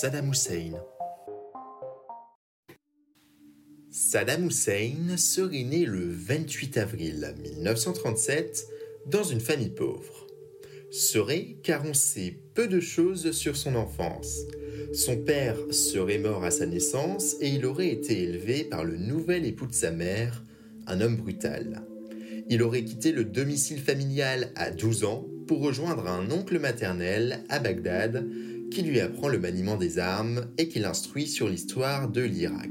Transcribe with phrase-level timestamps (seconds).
[0.00, 0.80] Saddam Hussein.
[3.90, 8.66] Saddam Hussein serait né le 28 avril 1937
[9.08, 10.26] dans une famille pauvre.
[10.90, 14.38] Serait car on sait peu de choses sur son enfance.
[14.94, 19.44] Son père serait mort à sa naissance et il aurait été élevé par le nouvel
[19.44, 20.42] époux de sa mère,
[20.86, 21.82] un homme brutal.
[22.48, 27.58] Il aurait quitté le domicile familial à 12 ans pour rejoindre un oncle maternel à
[27.58, 28.24] Bagdad
[28.70, 32.70] qui lui apprend le maniement des armes et qui l'instruit sur l'histoire de l'Irak.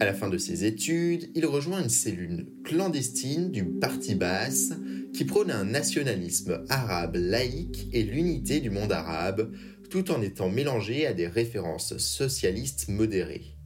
[0.00, 4.72] À la fin de ses études, il rejoint une cellule clandestine du Parti Basse
[5.12, 9.52] qui prône un nationalisme arabe laïque et l'unité du monde arabe,
[9.90, 13.56] tout en étant mélangé à des références socialistes modérées.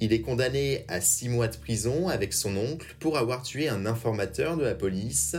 [0.00, 3.86] Il est condamné à six mois de prison avec son oncle pour avoir tué un
[3.86, 5.34] informateur de la police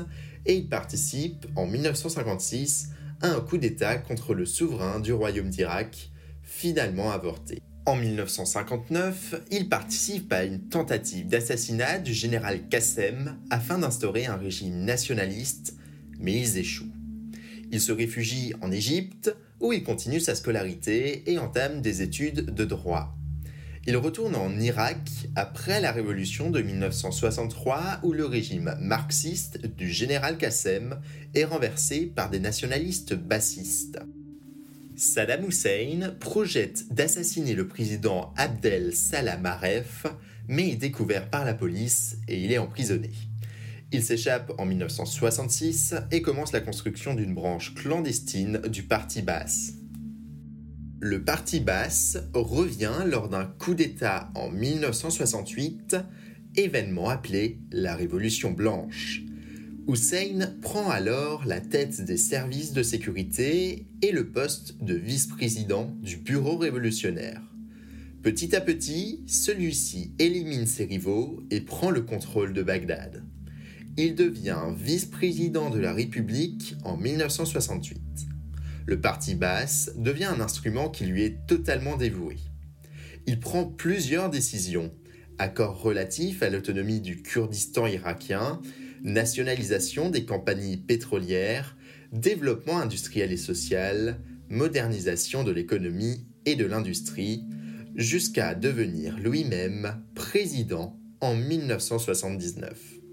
[0.45, 2.89] et il participe en 1956
[3.31, 6.11] un coup d'État contre le souverain du royaume d'Irak,
[6.43, 7.61] finalement avorté.
[7.85, 14.85] En 1959, il participe à une tentative d'assassinat du général Qassem afin d'instaurer un régime
[14.85, 15.75] nationaliste,
[16.19, 16.91] mais ils échouent.
[17.71, 22.65] Il se réfugie en Égypte, où il continue sa scolarité et entame des études de
[22.65, 23.15] droit.
[23.87, 24.97] Il retourne en Irak
[25.35, 30.99] après la révolution de 1963 où le régime marxiste du général Qassem
[31.35, 33.99] est renversé par des nationalistes bassistes.
[34.95, 40.07] Saddam Hussein projette d'assassiner le président Abdel Salah Aref,
[40.47, 43.11] mais est découvert par la police et il est emprisonné.
[43.91, 49.73] Il s'échappe en 1966 et commence la construction d'une branche clandestine du Parti Basse.
[51.07, 55.97] Le Parti Basse revient lors d'un coup d'État en 1968,
[56.55, 59.21] événement appelé la Révolution blanche.
[59.87, 66.17] Hussein prend alors la tête des services de sécurité et le poste de vice-président du
[66.17, 67.43] bureau révolutionnaire.
[68.23, 73.23] Petit à petit, celui-ci élimine ses rivaux et prend le contrôle de Bagdad.
[73.95, 78.01] Il devient vice-président de la République en 1968.
[78.85, 82.37] Le parti basse devient un instrument qui lui est totalement dévoué.
[83.25, 84.91] Il prend plusieurs décisions,
[85.39, 88.61] accords relatifs à l'autonomie du Kurdistan irakien,
[89.03, 91.75] nationalisation des compagnies pétrolières,
[92.11, 94.19] développement industriel et social,
[94.49, 97.43] modernisation de l'économie et de l'industrie,
[97.95, 103.04] jusqu'à devenir lui-même président en 1979.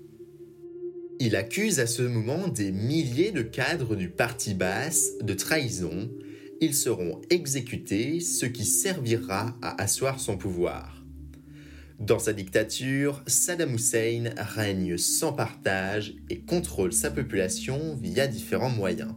[1.25, 6.11] Il accuse à ce moment des milliers de cadres du parti basse de trahison.
[6.61, 11.05] Ils seront exécutés, ce qui servira à asseoir son pouvoir.
[12.01, 19.15] Dans sa dictature, Saddam Hussein règne sans partage et contrôle sa population via différents moyens.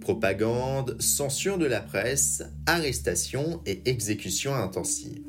[0.00, 5.22] Propagande, censure de la presse, arrestation et exécution intensive.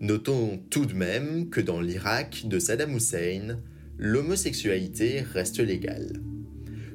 [0.00, 3.60] Notons tout de même que dans l'Irak de Saddam Hussein,
[3.98, 6.20] l'homosexualité reste légale.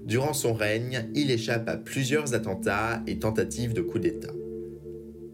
[0.06, 4.34] Durant son règne, il échappe à plusieurs attentats et tentatives de coup d'État.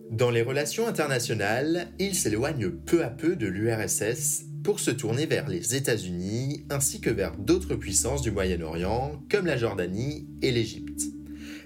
[0.09, 5.47] Dans les relations internationales, il s'éloigne peu à peu de l'URSS pour se tourner vers
[5.47, 11.03] les États-Unis ainsi que vers d'autres puissances du Moyen-Orient comme la Jordanie et l'Égypte.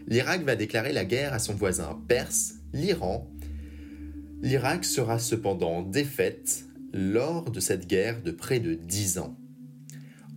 [0.08, 3.30] L'Irak va déclarer la guerre à son voisin perse, l'Iran.
[4.42, 9.38] L'Irak sera cependant défaite lors de cette guerre de près de 10 ans.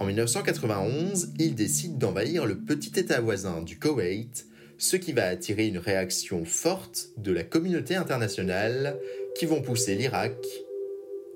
[0.01, 4.47] En 1991, il décide d'envahir le petit État voisin du Koweït
[4.79, 8.99] ce qui va attirer une réaction forte de la communauté internationale
[9.37, 10.39] qui vont pousser l'Irak,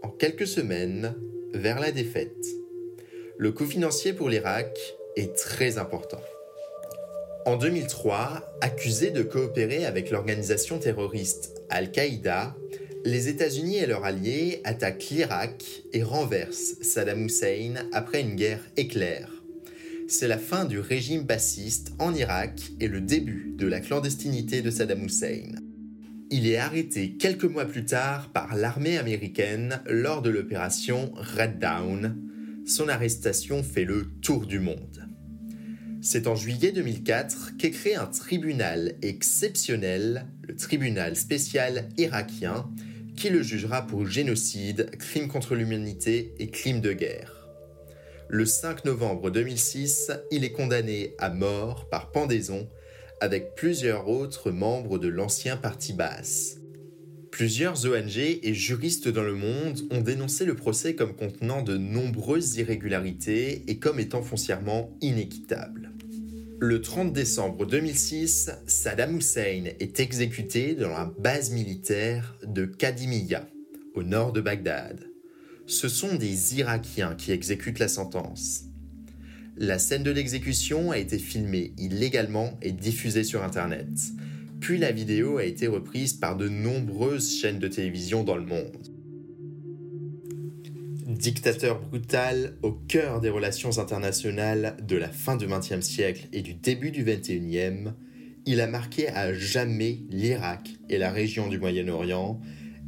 [0.02, 1.14] en quelques semaines,
[1.52, 2.46] vers la défaite.
[3.36, 4.74] Le coût financier pour l'Irak
[5.14, 6.22] est très important.
[7.44, 12.56] En 2003, accusés de coopérer avec l'organisation terroriste Al-Qaïda,
[13.04, 19.34] les États-Unis et leurs alliés attaquent l'Irak et renversent Saddam Hussein après une guerre éclair
[20.06, 24.70] c'est la fin du régime bassiste en Irak et le début de la clandestinité de
[24.70, 25.54] Saddam Hussein.
[26.30, 32.16] Il est arrêté quelques mois plus tard par l'armée américaine lors de l'opération Red Dawn.
[32.66, 35.08] Son arrestation fait le tour du monde.
[36.00, 42.70] C'est en juillet 2004 qu'est créé un tribunal exceptionnel, le tribunal spécial irakien,
[43.16, 47.48] qui le jugera pour génocide, crime contre l'humanité et crime de guerre?
[48.28, 52.68] Le 5 novembre 2006, il est condamné à mort par pendaison
[53.20, 56.58] avec plusieurs autres membres de l'ancien parti basse.
[57.30, 62.56] Plusieurs ONG et juristes dans le monde ont dénoncé le procès comme contenant de nombreuses
[62.56, 65.93] irrégularités et comme étant foncièrement inéquitable.
[66.66, 73.46] Le 30 décembre 2006, Saddam Hussein est exécuté dans la base militaire de Kadimiya,
[73.94, 74.98] au nord de Bagdad.
[75.66, 78.62] Ce sont des Irakiens qui exécutent la sentence.
[79.58, 83.90] La scène de l'exécution a été filmée illégalement et diffusée sur Internet.
[84.58, 88.93] Puis la vidéo a été reprise par de nombreuses chaînes de télévision dans le monde.
[91.14, 96.54] Dictateur brutal au cœur des relations internationales de la fin du XXe siècle et du
[96.54, 97.92] début du XXIe,
[98.46, 102.40] il a marqué à jamais l'Irak et la région du Moyen-Orient,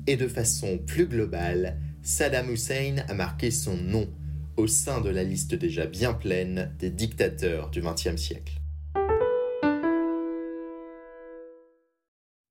[0.08, 4.08] et de façon plus globale, Saddam Hussein a marqué son nom
[4.56, 8.60] au sein de la liste déjà bien pleine des dictateurs du XXe siècle.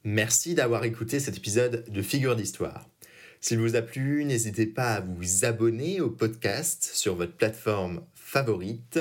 [0.06, 2.89] Merci d'avoir écouté cet épisode de Figure d'Histoire.
[3.48, 8.98] S'il vous a plu, n'hésitez pas à vous abonner au podcast sur votre plateforme favorite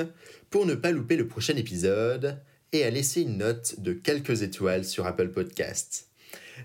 [0.51, 2.39] pour ne pas louper le prochain épisode
[2.71, 6.09] et à laisser une note de quelques étoiles sur Apple Podcasts.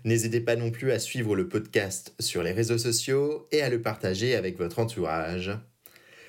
[0.04, 3.80] N'hésitez pas non plus à suivre le podcast sur les réseaux sociaux et à le
[3.80, 5.50] partager avec votre entourage.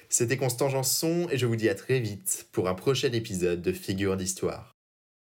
[0.07, 3.73] C'était Constant Janson et je vous dis à très vite pour un prochain épisode de
[3.73, 4.70] Figure d'Histoire.